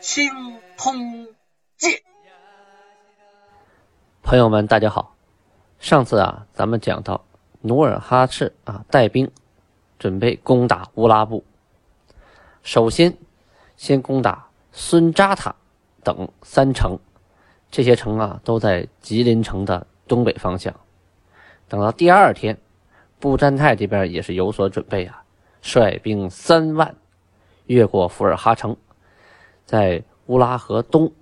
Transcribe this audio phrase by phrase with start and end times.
[0.00, 0.30] 清
[0.76, 1.26] 通
[1.76, 1.90] 鉴》。
[4.22, 5.14] 朋友们，大家好。
[5.78, 7.24] 上次啊，咱们讲到
[7.60, 9.30] 努尔哈赤啊带兵
[9.98, 11.44] 准备攻打乌拉部，
[12.62, 13.16] 首先
[13.76, 15.54] 先攻打孙扎塔
[16.02, 16.98] 等三城，
[17.70, 20.74] 这些城啊都在吉林城的东北方向。
[21.68, 22.58] 等到第二天，
[23.18, 25.24] 布占泰这边也是有所准备啊，
[25.62, 26.94] 率兵三万
[27.66, 28.76] 越过福尔哈城，
[29.66, 31.12] 在乌拉河东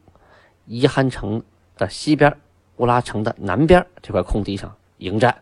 [0.66, 1.42] 伊罕城
[1.76, 2.32] 的西边。
[2.78, 5.32] 乌拉城的南边这块空地上迎战，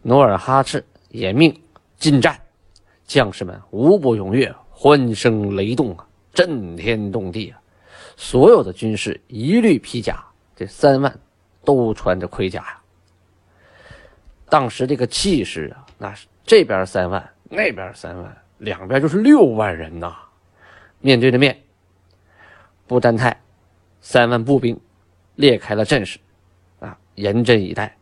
[0.00, 1.60] 努尔哈赤也命
[1.98, 2.40] 进战，
[3.04, 7.60] 将士们无不踊跃，欢声雷动啊，震天动地啊！
[8.16, 10.24] 所有的军士一律披甲，
[10.56, 11.14] 这三万
[11.62, 12.80] 都穿着盔甲呀。
[14.48, 20.16] 当时这个气势啊，那是这边三万，那边三万，两边就是六万人呐！
[21.00, 21.63] 面对着面，
[22.86, 23.40] 布占泰
[24.00, 24.78] 三万步兵。
[25.36, 26.20] 列开了阵势，
[26.78, 27.96] 啊，严阵以待。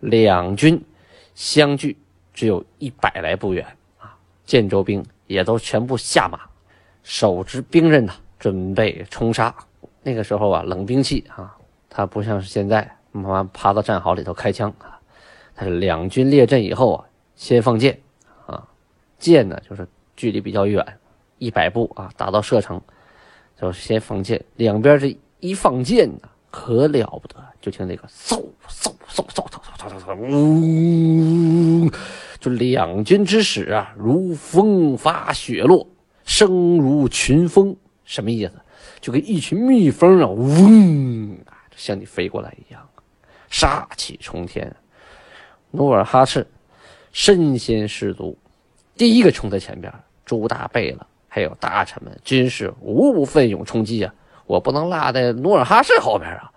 [0.00, 0.78] 两军
[1.34, 1.96] 相距
[2.34, 3.64] 只有一百来步远，
[3.96, 6.38] 啊，建州兵也都全部下马，
[7.02, 9.54] 手执兵刃呐，准备冲杀。
[10.02, 11.56] 那个时候啊，冷兵器啊，
[11.88, 15.00] 它不像是现在，慢慢爬到战壕里头开枪啊。
[15.54, 17.98] 它是两军列阵以后啊，先放箭，
[18.44, 18.68] 啊，
[19.18, 20.86] 箭呢就是距离比较远，
[21.38, 22.78] 一百步啊，打到射程，
[23.60, 24.44] 就先放箭。
[24.56, 26.28] 两边这一放箭呢。
[26.50, 27.36] 可了不得！
[27.60, 31.92] 就听那个嗖嗖嗖嗖嗖嗖嗖嗖，呜！
[32.40, 35.86] 就两军之使啊，如风发雪落，
[36.24, 38.52] 声如群蜂，什么意思？
[38.98, 42.88] 就跟一群蜜蜂啊，嗡啊，向你飞过来一样，
[43.50, 44.74] 杀气冲天。
[45.70, 46.46] 努尔哈赤
[47.12, 48.38] 身先士卒，
[48.96, 49.92] 第一个冲在前边，
[50.24, 54.14] 朱大贝勒还有大臣们、军士无不奋勇冲击啊！
[54.46, 56.50] 我不能落在努尔哈赤后边啊！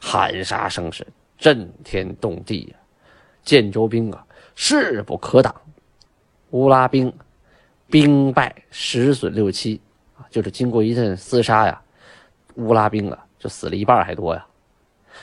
[0.00, 1.06] 喊杀声是
[1.38, 2.76] 震天动地呀！
[3.44, 4.26] 建州兵啊，
[4.56, 5.54] 势不可挡。
[6.50, 7.12] 乌拉兵
[7.88, 9.80] 兵败十损六七
[10.16, 11.80] 啊，就是经过一阵厮杀呀，
[12.56, 14.44] 乌拉兵啊就死了一半还多呀。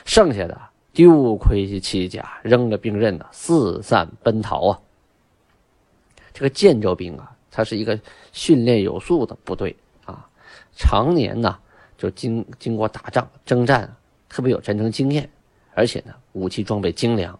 [0.04, 0.58] 剩下的
[0.92, 4.80] 丢盔弃甲，扔了兵刃呢，四散奔逃啊。
[6.32, 7.98] 这个建州兵啊，他是一个
[8.32, 10.28] 训练有素的部队啊，
[10.76, 11.58] 常年呢。
[12.00, 13.94] 就经经过打仗征战，
[14.26, 15.28] 特别有战争经验，
[15.74, 17.38] 而且呢武器装备精良。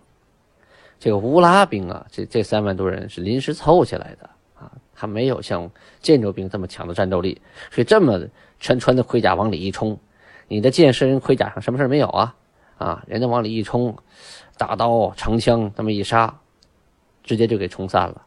[0.98, 5.66] 这个乌拉兵啊，这这三万多人是临时凑起来的啊，他没有像
[6.03, 7.41] 建州兵这么强的战斗力，
[7.71, 8.21] 所以这么
[8.59, 9.98] 全穿的盔甲往里一冲，
[10.47, 12.37] 你的剑身盔甲上什么事没有啊？
[12.77, 13.97] 啊，人家往里一冲，
[14.59, 16.38] 大刀长枪这么一杀，
[17.25, 18.27] 直接就给冲散了。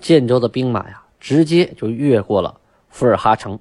[0.00, 3.58] 建州的兵马呀，直接就越过了福尔哈城。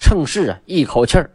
[0.00, 1.30] 趁势啊，一口气儿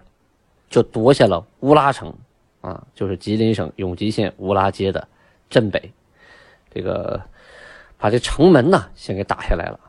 [0.69, 2.13] 就夺下了乌拉城，
[2.61, 5.07] 啊，就是吉林省永吉县乌拉街的
[5.49, 5.91] 镇北。
[6.71, 7.19] 这个
[7.97, 9.79] 把这城门呢先给打下来了。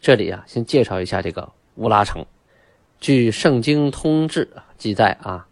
[0.00, 2.24] 这里啊，先介绍一下这个乌拉城。
[3.00, 4.46] 据《圣经通志》
[4.78, 5.46] 记载啊，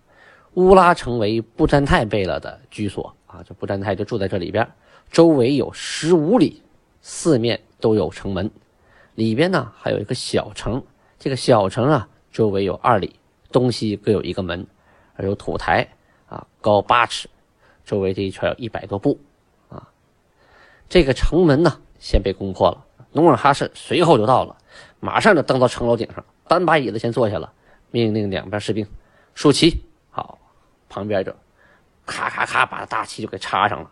[0.55, 4.67] 乌拉城为布占泰贝勒的居所啊，这布占泰就住在这里边，
[5.11, 6.63] 周围有十五里，
[7.03, 8.51] 四面都有城门，
[9.15, 10.83] 里边呢还有一个小城。
[11.19, 12.09] 这个小城啊。
[12.33, 13.15] 周围有二里，
[13.53, 14.67] 东西各有一个门，
[15.15, 15.89] 而有土台
[16.27, 17.31] 啊，高八尺，
[17.85, 19.21] 周围这一圈有一百多步
[19.69, 19.89] 啊。
[20.89, 22.85] 这个城门呢，先被攻破了。
[23.13, 24.57] 努尔哈赤随后就到了，
[24.99, 27.53] 马上就登到城楼顶上，搬把椅子先坐下了，
[27.93, 28.85] 命令两边士兵
[29.37, 29.85] 竖旗。
[30.11, 30.37] 好，
[30.89, 31.33] 旁边就
[32.05, 33.89] 咔咔咔把大旗就给插上了。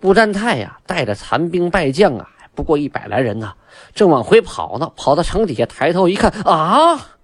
[0.00, 3.54] 布占泰呀，带着残兵败将啊，不过一百来人呢，
[3.94, 7.16] 正往回跑呢，跑到城底下，抬头一看啊！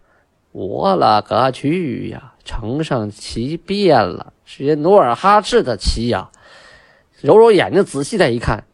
[0.52, 2.34] 我勒个去呀！
[2.44, 6.30] 城上旗变了，是人努尔哈赤的旗呀！
[7.20, 8.64] 揉揉眼睛，仔细再一看，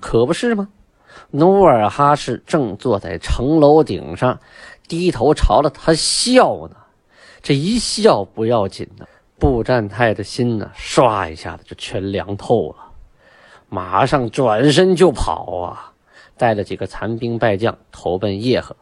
[0.00, 0.68] 可不是吗？
[1.30, 4.40] 努尔哈赤正坐在城楼顶上，
[4.88, 6.76] 低头朝着他笑呢。
[7.40, 9.06] 这一笑不要紧呢，
[9.38, 12.76] 布占泰的心呢，唰一下子就全凉透了，
[13.68, 15.91] 马上转身就跑啊，
[16.36, 18.76] 带了几个残兵败将投奔叶赫，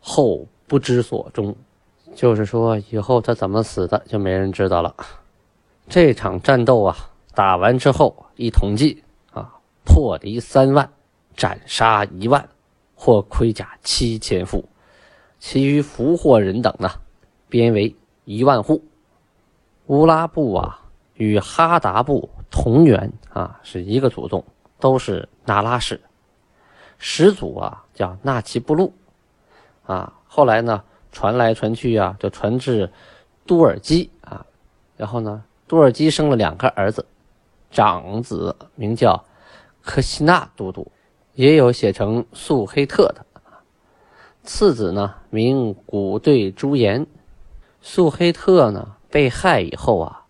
[0.00, 0.46] 后。
[0.66, 1.54] 不知所终，
[2.14, 4.96] 就是说以后他怎么死的就没人知道了。
[5.90, 6.96] 这场战斗啊，
[7.34, 10.90] 打完之后一统计啊，破敌三万，
[11.36, 12.48] 斩杀一万，
[12.94, 14.64] 获盔甲七千副，
[15.38, 16.90] 其余俘获人等呢，
[17.50, 17.94] 编为
[18.24, 18.82] 一万户。
[19.88, 20.80] 乌拉部啊，
[21.12, 24.42] 与哈达部同源啊，是一个祖宗，
[24.80, 26.00] 都是那拉氏。
[27.06, 28.94] 始祖啊叫纳奇布路，
[29.84, 32.90] 啊，后来呢传来传去啊，就传至
[33.44, 34.46] 都尔基啊，
[34.96, 37.04] 然后呢，都尔基生了两个儿子，
[37.70, 39.22] 长子名叫
[39.82, 40.90] 科西纳都督，
[41.34, 43.26] 也有写成素黑特的，
[44.42, 47.06] 次子呢名古对朱颜，
[47.82, 50.24] 素黑特呢被害以后啊，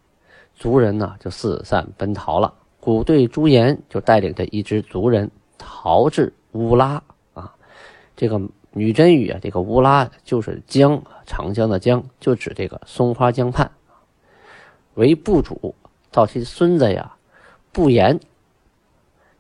[0.56, 6.34] 族人呢就四散奔逃了，古对朱颜就带领着一支族人逃至。
[6.54, 7.02] 乌拉
[7.34, 7.54] 啊，
[8.16, 8.40] 这个
[8.72, 13.70] 女真语啊，这个乌拉就是江，长江的江，就指这个松花江畔。
[14.94, 15.74] 为部主，
[16.10, 17.16] 到其孙子呀，
[17.72, 18.18] 不言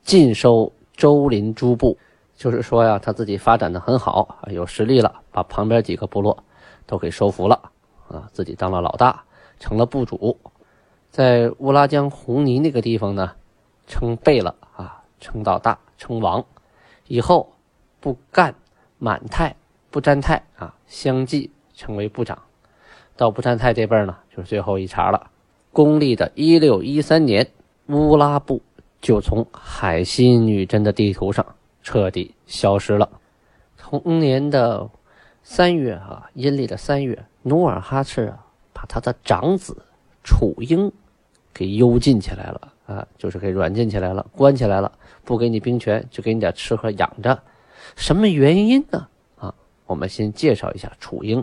[0.02, 1.96] 尽收周邻诸部，
[2.36, 6.42] 就是说呀，他自己发展的很好，有实力了，把旁边几个部落
[6.86, 7.70] 都给收服了
[8.08, 9.22] 啊，自己当了老大，
[9.60, 10.36] 成了部主，
[11.10, 13.32] 在乌拉江红泥那个地方呢，
[13.86, 16.44] 称贝勒啊，称到大，称王。
[17.06, 17.52] 以后，
[18.00, 18.54] 不干
[18.98, 19.56] 满泰、
[19.90, 22.38] 不占泰啊，相继成为部长。
[23.16, 25.30] 到不占泰这辈呢，就是最后一茬了。
[25.72, 27.48] 公历的一六一三年，
[27.86, 28.62] 乌拉部
[29.00, 31.44] 就从海西女真的地图上
[31.82, 33.08] 彻底消失了。
[33.76, 34.88] 同年的
[35.42, 39.84] 三月啊，阴历的三月，努尔哈赤啊，把他的长子
[40.22, 40.90] 楚英
[41.52, 42.73] 给幽禁起来了。
[42.86, 44.92] 啊，就是给软禁起来了，关起来了，
[45.24, 47.42] 不给你兵权，就给你点吃喝养着。
[47.96, 49.08] 什么原因呢？
[49.38, 49.54] 啊，
[49.86, 51.42] 我们先介绍一下楚英。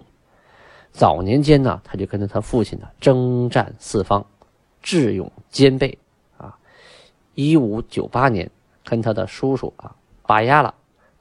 [0.92, 4.24] 早年间呢，他就跟着他父亲呢征战四方，
[4.84, 5.98] 智勇兼备
[6.38, 6.56] 啊。
[7.34, 8.52] 一五九八年，
[8.84, 9.96] 跟他的叔叔啊
[10.28, 10.72] 巴亚拉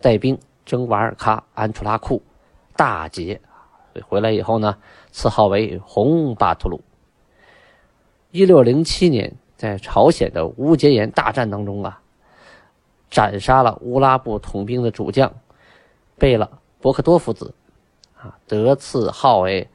[0.02, 2.22] 带兵征瓦尔喀、安楚拉库，
[2.76, 3.40] 大捷。
[4.06, 4.76] 回来以后呢，
[5.12, 6.82] 赐号为红巴图鲁。
[8.32, 9.34] 一六零七年。
[9.61, 12.01] 在朝鲜的乌节岩大战当中啊，
[13.11, 15.35] 斩杀了乌拉部统兵的主将
[16.17, 17.53] 贝勒伯克多夫子，
[18.17, 19.69] 啊，得赐号为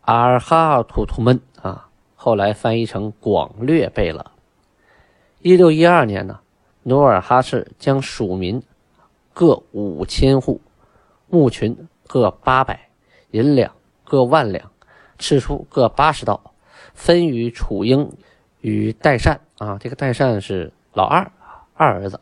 [0.00, 4.32] 阿尔哈图图闷啊，后来翻译成广略贝勒。
[5.40, 6.40] 一六一二年呢，
[6.82, 8.60] 努尔哈赤将属民
[9.32, 10.60] 各五千户，
[11.28, 12.88] 牧群各八百，
[13.30, 13.70] 银两
[14.02, 14.72] 各万两，
[15.16, 16.54] 赤出各八十道，
[16.92, 18.10] 分与楚英。
[18.60, 21.30] 与代善啊，这个代善是老二
[21.74, 22.20] 二儿子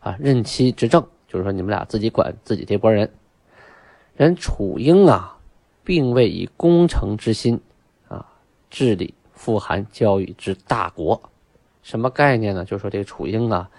[0.00, 3.10] 啊，任期执政，就是说你们俩自己管自己这波人。
[4.16, 5.38] 人楚英啊，
[5.84, 7.60] 并未以功成之心
[8.08, 8.26] 啊
[8.68, 11.20] 治理富含教育之大国。
[11.82, 12.64] 什么概念呢？
[12.64, 13.70] 就是说这个楚英啊，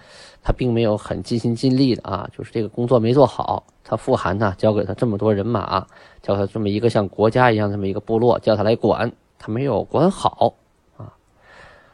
[0.42, 3.66] 他并没有很尽心尽力的啊，就是这个工作没做好。
[3.84, 5.86] 他富含呢，交给他这么多人马，
[6.22, 10.54] 交他这么一个像国家一样这么一个部落，叫他来管，他没有管好。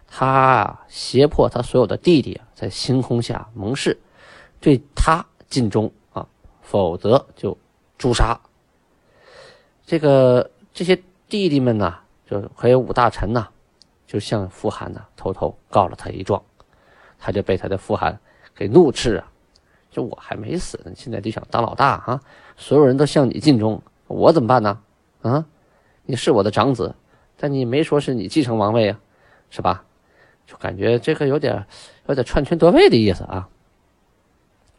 [0.09, 3.99] 他啊，胁迫他所有的弟弟，在星空下盟誓，
[4.61, 6.27] 对他尽忠啊，
[6.63, 7.57] 否则就
[7.99, 8.39] 诛杀。
[9.85, 10.97] 这个这些
[11.29, 11.95] 弟弟们呢，
[12.25, 13.49] 就还有五大臣呢，
[14.07, 16.43] 就向富汗呢偷偷告了他一状，
[17.19, 18.19] 他就被他的富汗
[18.55, 19.31] 给怒斥啊，
[19.91, 22.21] 就我还没死呢，现在就想当老大啊，
[22.57, 24.81] 所有人都向你尽忠，我怎么办呢？
[25.23, 25.45] 啊，
[26.05, 26.95] 你是我的长子，
[27.37, 29.01] 但你没说是你继承王位啊，
[29.51, 29.85] 是吧？
[30.47, 31.67] 就感觉这个有点
[32.07, 33.49] 有点篡权夺位的意思啊。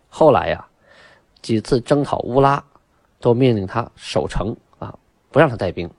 [0.10, 0.66] 后来呀，
[1.42, 2.64] 几次征讨乌拉，
[3.20, 4.98] 都命令他守城啊，
[5.30, 5.90] 不让他带兵。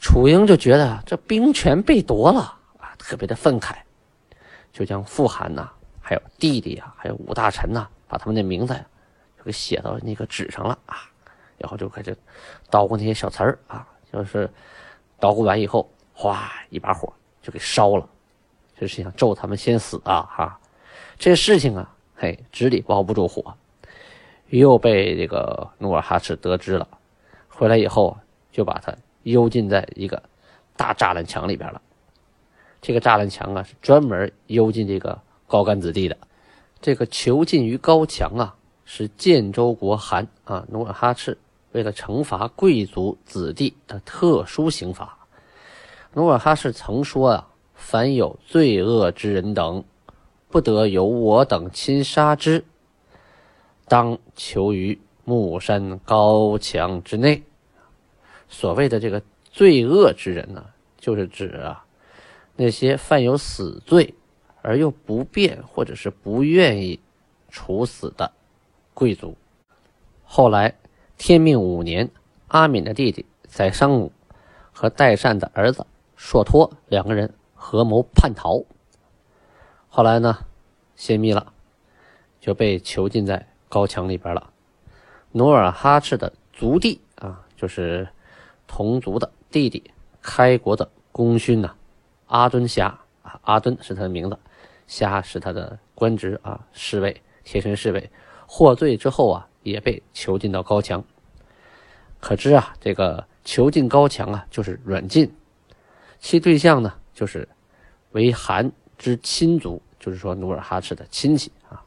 [0.00, 2.40] 楚英就觉得这兵权被夺了
[2.78, 3.74] 啊，特别的愤慨，
[4.72, 5.68] 就将富汗呐，
[6.00, 8.86] 还有弟弟啊，还有五大臣呐，把他们的名字呀，
[9.36, 11.10] 就给写到那个纸上了啊，
[11.58, 12.16] 然后就开始
[12.70, 14.48] 捣鼓那些小词儿啊，就是
[15.18, 18.08] 捣鼓完以后，哗，一把火就给烧了。
[18.80, 20.22] 就是想咒他们先死啊！
[20.30, 20.60] 哈，
[21.18, 23.52] 这事情啊，嘿，纸里包不住火，
[24.50, 26.86] 又被这个努尔哈赤得知了。
[27.48, 28.16] 回来以后，
[28.52, 28.94] 就把他
[29.24, 30.22] 幽禁在一个
[30.76, 31.82] 大栅栏墙里边了。
[32.80, 36.16] 这个栅栏墙啊，是专门幽禁这个高干子弟的。
[36.80, 38.54] 这个囚禁于高墙啊，
[38.84, 41.36] 是建州国汗啊努尔哈赤
[41.72, 45.18] 为了惩罚贵族子弟的特殊刑罚。
[46.12, 47.47] 努尔哈赤曾说啊。
[47.80, 49.82] 凡有罪恶之人等，
[50.50, 52.64] 不得由我等亲杀之，
[53.86, 57.44] 当囚于木山高墙之内。
[58.48, 60.66] 所谓的这个罪恶之人呢，
[60.98, 61.86] 就是指啊
[62.56, 64.14] 那些犯有死罪
[64.60, 67.00] 而又不便或者是不愿意
[67.48, 68.32] 处死的
[68.92, 69.36] 贵族。
[70.24, 70.74] 后来
[71.16, 72.10] 天命五年，
[72.48, 74.12] 阿敏的弟弟宰商武
[74.72, 78.64] 和代善的儿子硕托两个人合谋叛逃。
[79.88, 80.38] 后来呢，
[80.94, 81.52] 泄密了，
[82.40, 84.50] 就被囚禁在高墙里边了。
[85.32, 88.08] 努尔哈赤的族弟啊，就是
[88.66, 89.90] 同族的弟弟，
[90.22, 91.74] 开国的功勋呐，
[92.26, 92.86] 阿敦虾
[93.22, 94.38] 啊，阿敦是他的名字，
[94.86, 98.10] 虾是他的官职啊，侍卫，贴身侍卫，
[98.46, 101.04] 获罪之后啊，也被囚禁到高墙。
[102.20, 105.34] 可知啊，这个囚禁高墙啊，就是软禁，
[106.18, 107.48] 其对象呢，就是
[108.12, 111.82] 为韩之亲族，就是说努尔哈赤的亲戚啊。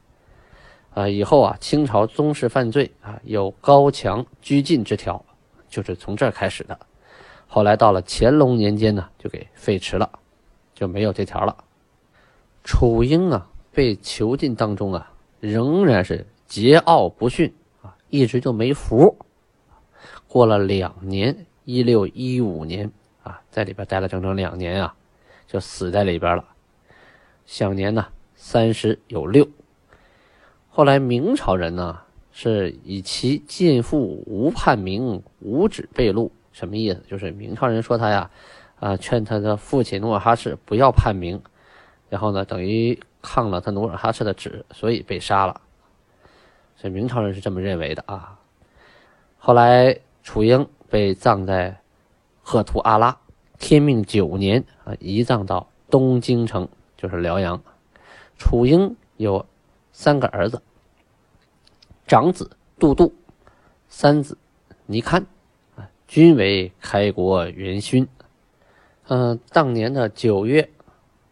[0.94, 5.24] 啊，以后啊，清朝宗室犯罪啊，有高墙拘禁之条，
[5.70, 6.78] 就是从这儿开始的。
[7.48, 10.20] 后来到了乾隆年间呢，就给废弛了，
[10.76, 11.56] 就没有这条了。
[12.66, 19.18] 楚英啊，被囚禁当中啊，仍然是桀骜不驯啊，一直就没服。
[20.28, 22.92] 过了两年，一六一五年
[23.24, 24.94] 啊，在里边待了整整两年啊，
[25.52, 26.46] 就死在里边了，
[27.46, 29.50] 享年呢三十有六。
[30.70, 32.00] 后来明朝人呢，
[32.32, 37.04] 是以其尽父无叛明，无旨被戮，什么意思？
[37.06, 38.32] 就是明朝人说他呀，
[38.80, 41.42] 啊，劝他的父亲努尔哈赤不要叛明，
[42.08, 45.60] 然后呢，等于抗了他努尔哈赤的旨，所以被杀了。
[46.78, 48.40] 所以明朝人是这么认为的啊。
[49.38, 51.82] 后来楚英被葬在
[52.42, 53.18] 赫图阿拉，
[53.62, 57.62] 天命九年啊，移葬到东京城，就是辽阳。
[58.38, 59.46] 楚英有。
[59.94, 60.62] 三个儿子，
[62.08, 62.50] 长子
[62.80, 63.14] 杜度，
[63.90, 64.38] 三子
[64.86, 65.28] 尼堪，
[65.76, 68.08] 啊，均为开国元勋。
[69.10, 70.70] 嗯，当年的九月，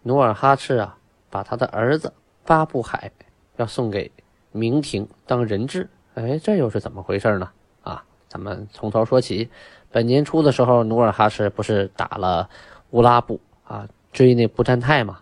[0.03, 0.97] 努尔哈赤啊，
[1.29, 2.13] 把他的儿子
[2.45, 3.09] 巴布海
[3.55, 4.11] 要送给
[4.51, 5.89] 明廷当人质。
[6.15, 7.49] 哎，这又是怎么回事呢？
[7.81, 9.49] 啊，咱们从头说起。
[9.91, 12.49] 本年初的时候，努尔哈赤不是打了
[12.91, 15.19] 乌拉布啊，追那布占泰嘛？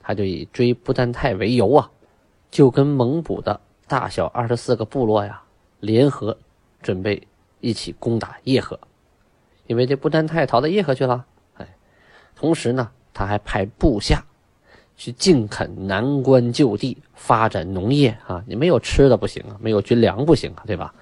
[0.00, 1.90] 他就以追布占泰为由啊。
[2.48, 5.42] 就跟蒙古的大小二十四个部落呀
[5.80, 6.38] 联合，
[6.80, 7.26] 准备
[7.60, 8.78] 一起攻打叶赫，
[9.66, 11.26] 因为这不丹泰逃到叶赫去了。
[11.54, 11.66] 哎，
[12.36, 14.24] 同时呢，他还派部下
[14.96, 18.42] 去进垦南关就地，发展农业啊。
[18.46, 20.94] 你没有吃的不行啊，没有军粮不行啊，对吧？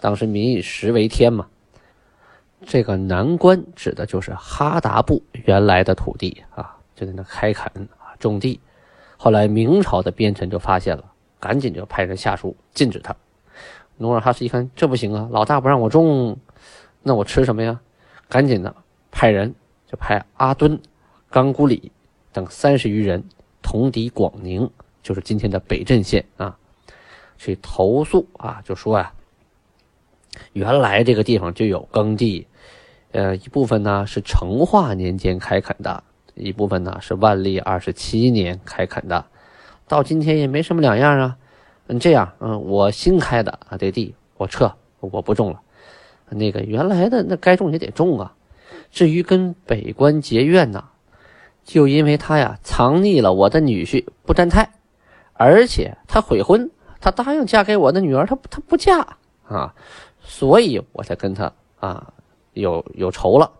[0.00, 1.46] 当时民以食为天嘛。
[2.66, 8.58] 这个南关指的就是哈达部原来的土地啊，就在那开垦啊，种地。
[9.16, 11.04] 后来明朝的边臣就发现了，
[11.38, 13.14] 赶紧就派人下书禁止他。
[13.96, 16.36] 努尔哈赤一看这不行啊，老大不让我种，
[17.02, 17.80] 那我吃什么呀？
[18.28, 18.74] 赶紧的
[19.10, 19.54] 派人
[19.86, 20.80] 就派阿敦、
[21.30, 21.92] 刚古里
[22.32, 23.22] 等三十余人
[23.62, 24.68] 同抵广宁，
[25.02, 26.58] 就是今天的北镇县啊，
[27.38, 29.12] 去投诉啊，就说呀，
[30.54, 32.46] 原来这个地方就有耕地，
[33.12, 36.02] 呃，一部分呢是成化年间开垦的。
[36.34, 39.24] 一部分呢是万历二十七年开垦的，
[39.86, 41.36] 到今天也没什么两样啊。
[41.86, 45.60] 嗯，这样，嗯，我新开的啊，这地我撤，我不种了。
[46.30, 48.34] 那个原来的那该种也得种啊。
[48.90, 50.84] 至于跟北关结怨呢，
[51.62, 54.70] 就因为他呀藏匿了我的女婿不占太，
[55.34, 56.70] 而且他悔婚，
[57.00, 59.00] 他答应嫁给我的女儿，他他不嫁
[59.46, 59.74] 啊，
[60.24, 62.12] 所以我才跟他啊
[62.54, 63.50] 有有仇了。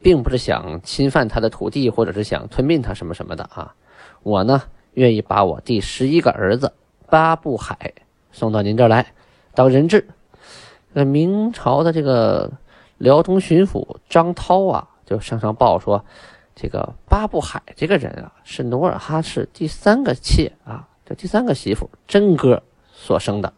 [0.00, 3.74] 并不是想侵犯他的土地，或者是想吞并他什么什么的啊！
[4.22, 4.62] 我呢，
[4.94, 6.72] 愿意把我第十一个儿子
[7.08, 7.92] 巴布海
[8.30, 9.12] 送到您这儿来
[9.52, 10.06] 当人质。
[10.92, 12.52] 那明朝的这个
[12.98, 16.04] 辽东巡抚张涛啊，就上上报说，
[16.54, 23.52] 这个巴布海这个人啊，是努尔哈赤第三个妾啊，这第三个媳妇真哥所生的。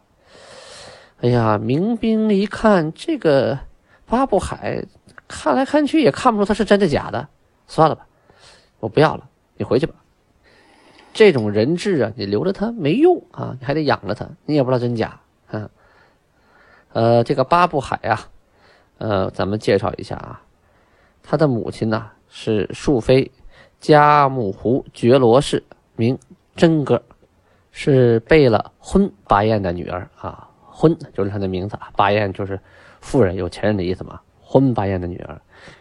[1.23, 3.57] 哎呀，民兵一看这个
[4.05, 4.83] 巴布海。
[5.25, 7.27] 看来看去也看不出他是真的假的，
[7.65, 8.05] 算了吧，
[8.79, 9.95] 我不要了，你回去吧。
[11.13, 15.69] 这种人质啊，你留着他没用啊，你还得养着他，你也不知道真假啊。
[16.91, 18.29] 呃，这个巴布海啊，
[18.97, 20.41] 呃，咱们介绍一下啊，
[21.23, 23.31] 他的母亲呢是庶妃
[23.79, 25.63] 加木湖觉罗氏，
[25.95, 26.19] 名
[26.55, 27.01] 真格，
[27.71, 32.59] 是备了婚巴彦的女儿啊，婚就是他的名字，巴彦就是
[32.99, 34.19] 富人、有钱人的意思嘛。
[34.41, 35.39] 婚巴彦的女儿，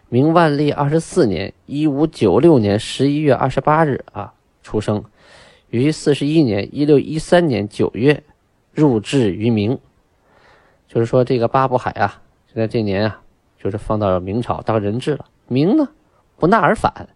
[0.08, 5.04] 明万历二十四年（一五九六年）十一月二十八日啊出生，
[5.70, 8.22] 于四十一年（一六一三年）九月
[8.72, 9.78] 入质于明。
[10.88, 13.22] 就是说，这个巴布海啊，现在这年啊
[13.58, 15.26] 就是放到明朝当人质了。
[15.48, 15.88] 明呢
[16.36, 17.08] 不纳而返，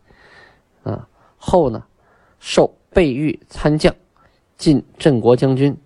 [0.83, 1.85] 啊后呢
[2.39, 3.95] 受备御参将，
[4.57, 5.77] 进镇国将军。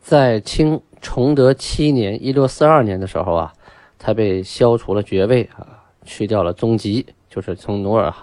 [0.00, 3.52] 在清崇德七年（一六四二年）的时候啊，
[3.98, 8.14] 他被消除了爵位啊，去掉了宗籍，就是从努尔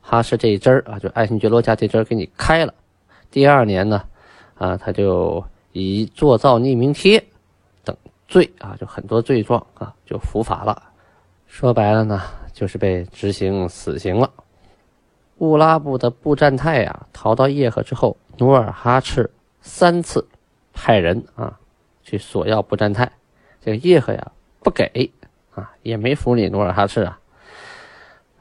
[0.00, 2.74] 哈赤这一支儿啊，就爱新觉罗家这支儿给你开了。
[3.30, 4.02] 第二年呢，
[4.56, 7.22] 啊，他就以作造匿名帖
[7.84, 7.94] 等
[8.26, 10.82] 罪啊，就很多罪状啊，就伏法了。
[11.46, 14.30] 说白了呢，就是被执行死刑了。
[15.38, 20.26] 乌拉部的布占泰呀，逃到叶赫之后，努尔哈赤三次。
[20.76, 21.56] 派人啊
[22.04, 23.10] 去索要不占泰，
[23.60, 24.32] 这个叶赫呀
[24.62, 25.10] 不给
[25.54, 27.18] 啊，也没服你努尔哈赤啊。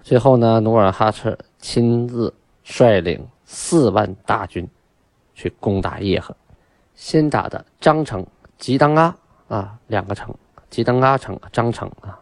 [0.02, 4.70] 最后呢，努尔哈赤亲自率领四万大军
[5.34, 6.36] 去攻打叶赫，
[6.94, 8.28] 先打的张城、
[8.58, 9.16] 吉当阿
[9.48, 10.36] 啊两个城，
[10.70, 12.20] 吉当阿城、张城啊，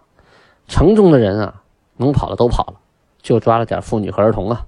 [0.67, 1.63] 城中的人啊
[1.97, 2.79] 能跑的都跑了，
[3.21, 4.67] 就抓了点妇女和儿童啊。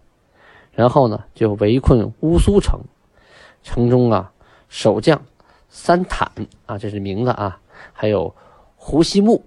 [0.72, 2.80] 然后呢，就围困乌苏城，
[3.62, 4.32] 城中啊
[4.70, 5.22] 守将。
[5.76, 6.32] 三坦
[6.68, 7.60] 啊，这是名字啊，
[7.94, 8.34] 还有
[8.76, 9.44] 胡西木，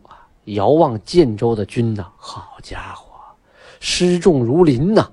[0.47, 3.13] 遥望建州的军呐，好家伙，
[3.79, 5.09] 失重如林呐，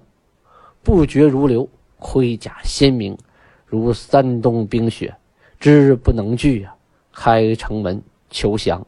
[0.81, 3.15] 不绝如流，盔甲鲜明，
[3.67, 5.15] 如山东冰雪，
[5.59, 6.75] 知不能拒啊！
[7.13, 8.01] 开城门
[8.31, 8.83] 求降，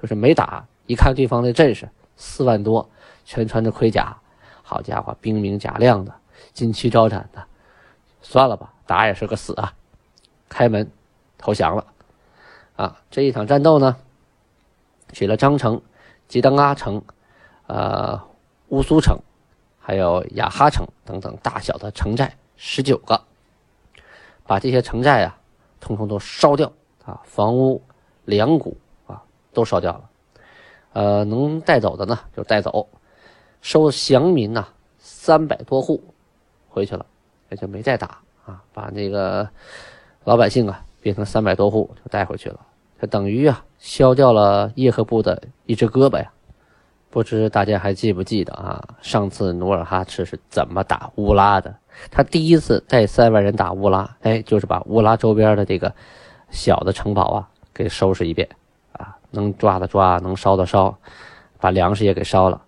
[0.00, 1.86] 就是没打，一看对方的阵势，
[2.16, 2.88] 四万多，
[3.26, 4.16] 全穿着盔甲，
[4.62, 6.14] 好家伙，兵明甲亮的，
[6.54, 7.44] 金旗招展的，
[8.22, 9.74] 算了吧，打也是个死啊！
[10.48, 10.90] 开门。
[11.40, 11.86] 投降了，
[12.76, 13.96] 啊，这一场战斗呢，
[15.10, 15.80] 取了张城、
[16.28, 17.02] 吉登阿城、
[17.66, 18.20] 呃
[18.68, 19.18] 乌苏城，
[19.80, 23.20] 还有雅哈城等等大小的城寨十九个，
[24.44, 25.38] 把这些城寨啊，
[25.80, 26.70] 通通都烧掉
[27.06, 27.82] 啊，房屋、
[28.26, 28.76] 粮谷
[29.06, 29.22] 啊，
[29.54, 30.10] 都烧掉了，
[30.92, 32.86] 呃，能带走的呢就带走，
[33.62, 36.04] 收降民呐三百多户
[36.68, 37.06] 回去了，
[37.48, 38.18] 也就没再打。
[38.44, 39.48] 啊，把那个
[40.24, 40.84] 老百姓啊。
[41.00, 42.60] 变成三百多户就带回去了，
[43.00, 46.30] 这等于啊削掉了叶赫部的一只胳膊呀！
[47.08, 48.80] 不知大家还记不记得啊？
[49.02, 51.74] 上次努尔哈赤是怎么打乌拉的？
[52.10, 55.92] 他第一次带三万人打乌拉，哎，就是把乌拉周边的这个
[56.50, 58.48] 小的城堡啊给收拾一遍
[58.92, 60.96] 啊，能抓的抓，能烧的烧，
[61.58, 62.62] 把粮食也给烧了，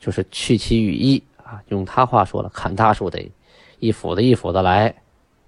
[0.00, 3.30] 就是去其羽翼啊，用他话说了，砍大树得
[3.78, 4.94] 一斧子一斧子来。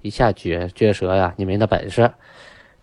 [0.05, 2.13] 一下撅撅舌呀，你没那本事。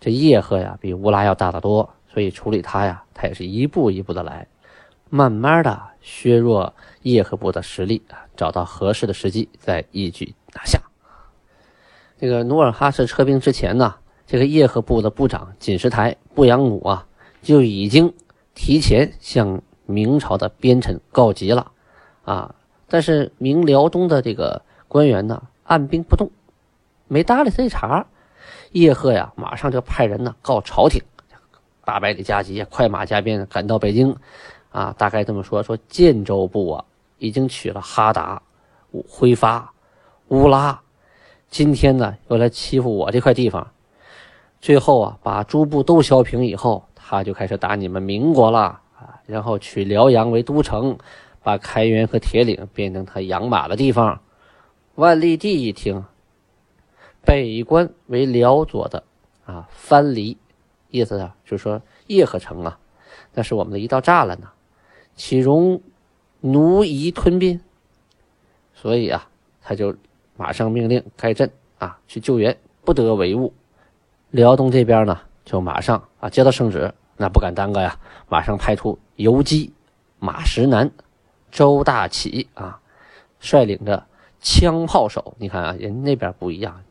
[0.00, 4.48] 这叶赫呀，比乌拉要大得多，所以处理他呀，他也是一步一步的来，
[5.08, 10.80] 慢慢的削弱叶赫部的实力啊，找到合适的时机再一举拿下。
[12.18, 13.94] 这个努尔哈赤撤兵之前呢，
[14.26, 17.06] 这个叶赫部的部长锦石台布扬努啊，
[17.40, 18.12] 就已经
[18.56, 21.70] 提前向明朝的边臣告急了
[22.24, 22.56] 啊，
[22.88, 26.28] 但是明辽东的这个官员呢，按兵不动。
[27.12, 28.06] 没搭理这茬，
[28.70, 31.02] 叶赫呀，马上就派人呢告朝廷，
[31.84, 34.16] 八百里加急，快马加鞭赶到北京，
[34.70, 36.84] 啊，大概这么说：说建州部啊，
[37.18, 38.40] 已经取了哈达、
[39.06, 39.70] 挥发、
[40.28, 40.80] 乌拉，
[41.50, 43.70] 今天呢又来欺负我这块地方，
[44.62, 50.96] 最后啊，把诸部都削平以后，他就开始打你们民国了啊，然后取辽阳为都城，
[51.42, 54.18] 把开原和铁岭变成他养马的地方。
[54.94, 56.02] 万历帝一听。
[57.24, 59.04] 北关为辽左的
[59.44, 60.36] 啊，藩篱，
[60.88, 62.78] 意思啊，就是说叶赫城啊，
[63.34, 64.50] 那是我们的一道栅栏呐，
[65.14, 65.80] 岂容
[66.40, 67.60] 奴夷吞并？
[68.74, 69.28] 所以啊，
[69.62, 69.94] 他就
[70.36, 73.52] 马上命令开镇啊，去救援，不得为误。
[74.30, 79.72] 辽东这边呢，就马上啊接到圣旨，那不敢耽搁呀，马上派出游击
[80.18, 80.90] 马石南、
[81.50, 82.80] 周大启啊，
[83.38, 84.06] 率领着。
[84.42, 86.82] 枪炮手，你看啊，人那边不一样，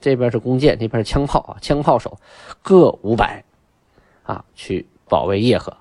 [0.00, 1.58] 这边是弓箭，那边是枪炮啊。
[1.60, 2.18] 枪炮手
[2.62, 3.44] 各五百，
[4.22, 5.76] 啊，去保卫叶赫。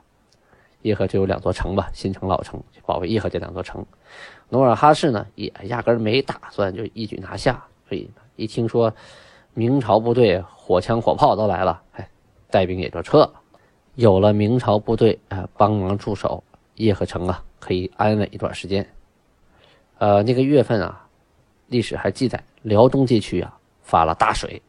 [0.82, 3.86] 叶赫就有两座城吧，新城、老城，保卫叶赫这两座城。
[4.50, 8.92] 努尔哈赤呢，也压根没打算就一举拿下，所以一听说
[9.54, 12.10] 明朝部队火枪火炮都来了，哎，
[12.50, 13.34] 带兵也就撤了。
[13.94, 16.44] 有了明朝部队啊帮忙驻守，
[16.76, 18.90] 叶赫城啊可以安稳一段时间。
[20.00, 21.06] 呃，那个月份啊。
[21.70, 24.62] 历史还记载，辽东地区啊发了大水，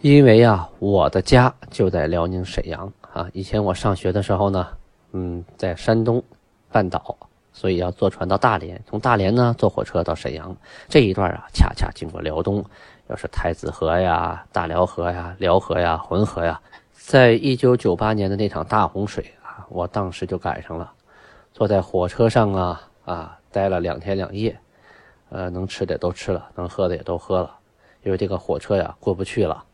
[0.00, 3.28] 因为啊我的家就在辽宁沈阳啊。
[3.32, 4.66] 以前我上学的时候呢，
[5.12, 6.22] 嗯，在山东
[6.70, 7.16] 半岛，
[7.52, 10.54] 所以要坐船到大连，从大连呢坐火车到沈阳。
[10.88, 12.64] 这一段啊，恰恰经过辽东，
[13.08, 16.60] 要是太子河呀、大辽河呀、辽河呀、浑河呀，
[16.92, 20.90] 在一九九八年的那场大洪水啊，我当时就赶上了，
[21.52, 24.58] 坐在火车上啊啊，待了两天两夜，
[25.30, 27.58] 呃，能吃的都吃了，能喝的也都喝了，
[28.02, 29.64] 因为这个火车呀过不去了，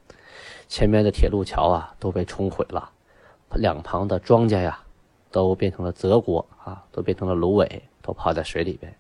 [0.68, 2.90] 前面的铁路桥啊都被冲毁了，
[3.54, 4.78] 两旁的庄稼呀
[5.30, 8.94] 都变成了泽国啊，都变成了芦苇，都泡在水里边，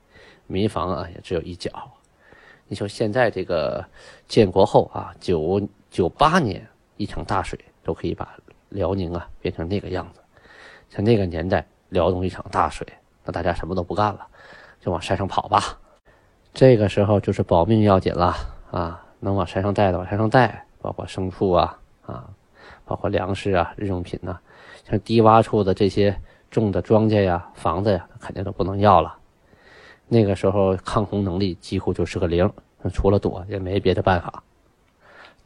[0.46, 1.70] 民房啊也只有一角。
[2.66, 3.84] 你说现在这个
[4.28, 8.36] 建国后啊，九九八年一场大水都可以把
[8.68, 10.20] 辽宁啊变成那个样子，
[10.88, 11.66] 在那个年代。
[11.90, 12.84] 辽东一场大水，
[13.24, 14.26] 那大家什么都不干了，
[14.80, 15.78] 就往山上跑吧。
[16.54, 18.32] 这个时候就是保命要紧了
[18.70, 19.02] 啊！
[19.18, 22.30] 能往山上带的往山上带，包括牲畜啊啊，
[22.84, 24.38] 包括粮食啊、日用品呐。
[24.88, 26.16] 像低洼处的这些
[26.52, 29.16] 种的庄稼呀、房子呀，肯定都不能要了。
[30.06, 32.48] 那个时候抗洪能力几乎就是个零，
[32.92, 34.44] 除了躲也没别的办法。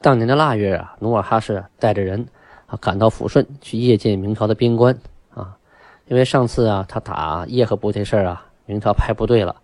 [0.02, 2.28] 当年的腊月啊，努尔哈赤带着人
[2.66, 4.94] 啊赶到抚顺去谒见明朝的边关
[5.32, 5.56] 啊。
[6.08, 9.56] 因为上次啊，他打叶赫部这事儿啊，明朝派部队了，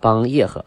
[0.00, 0.64] 帮叶赫，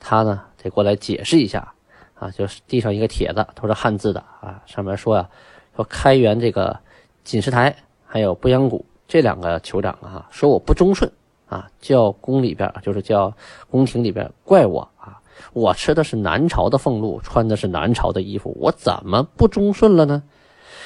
[0.00, 1.72] 他呢得过来解释一下
[2.14, 5.28] 啊，就是递上一个帖子，都是汉字的啊，上面说呀，
[5.76, 6.76] 说开元这个
[7.22, 11.08] 锦石台还有鄱阳谷这两个酋长啊，说我不忠顺
[11.46, 13.32] 啊，叫宫里边就是叫
[13.70, 15.20] 宫廷里边怪我啊，
[15.52, 20.22] 我吃的是南朝的俸禄，穿的是南朝的衣服，我怎么不忠顺了呢？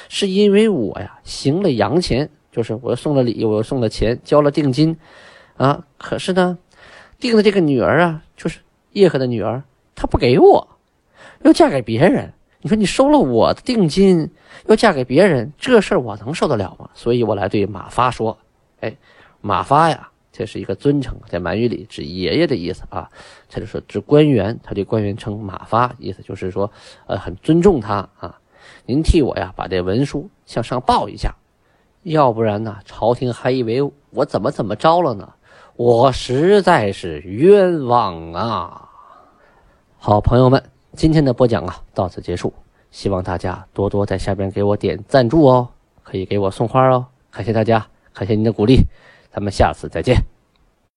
[0.09, 2.29] 是因为我呀行了洋钱。
[2.53, 4.97] 就是我又送了礼，我又送了钱，交了定金，
[5.57, 6.57] 啊，可是呢，
[7.19, 8.61] 定的这个女儿啊，就是
[8.95, 9.63] 叶赫的女儿，
[9.95, 10.67] 她不给我，
[11.43, 12.33] 又嫁给别人。
[12.63, 14.31] 你说你收了我的定金，
[14.67, 16.89] 又嫁给别人，这事儿我能受得了吗？
[16.95, 18.39] 所以我来对马发说，
[18.81, 18.97] 哎，
[19.43, 23.11] 马发呀，这是一个尊称，在满语里指爷爷的意思啊。
[23.51, 26.71] 他就说指官员，他对官员称马发，意思就是说，
[27.07, 28.39] 呃，很尊重他啊。
[28.87, 31.35] 您替我呀，把这文书向上报一下。
[32.03, 32.79] 要不然呢？
[32.85, 35.35] 朝廷还以为我怎么怎么着了呢？
[35.77, 38.84] 我实在是冤枉啊！
[40.07, 40.63] 好朋友们，
[40.93, 42.53] 今天的播讲啊到此结束，
[42.91, 45.67] 希望大家多多在下边给我点赞助哦，
[46.03, 48.83] 可以给我送花哦，感谢大家，感谢您的鼓励，
[49.33, 50.34] 咱们下次再见。